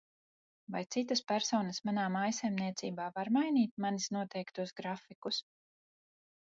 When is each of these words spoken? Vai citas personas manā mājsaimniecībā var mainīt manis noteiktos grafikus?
Vai 0.75 0.79
citas 0.95 1.21
personas 1.31 1.81
manā 1.91 2.07
mājsaimniecībā 2.17 3.07
var 3.21 3.33
mainīt 3.39 3.79
manis 3.87 4.11
noteiktos 4.19 4.77
grafikus? 4.83 5.45